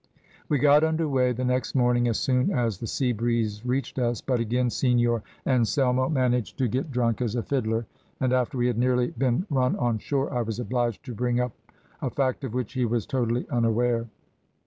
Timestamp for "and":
8.19-8.33